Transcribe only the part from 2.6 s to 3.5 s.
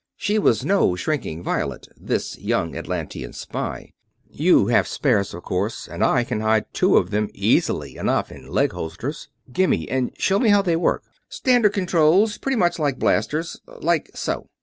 Atlantean